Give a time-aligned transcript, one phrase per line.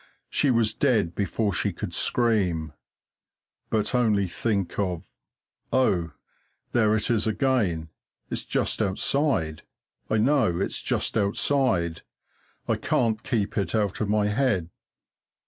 [0.31, 2.73] She was dead before she could scream,
[3.69, 5.03] but only think of
[5.71, 6.13] oh!
[6.71, 7.89] there it is again
[8.31, 9.61] it's just outside
[10.09, 12.01] I know it's just outside
[12.67, 14.71] I can't keep it out of my head!